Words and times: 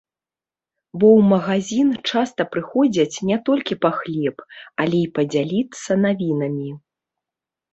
Бо 1.01 1.07
ў 1.17 1.21
магазін 1.33 1.89
часта 2.13 2.41
прыходзяць 2.53 3.21
не 3.33 3.37
толькі 3.49 3.79
па 3.87 3.91
хлеб, 3.99 4.37
але 4.85 4.97
і 5.05 5.11
падзяліцца 5.19 6.01
навінамі. 6.07 6.69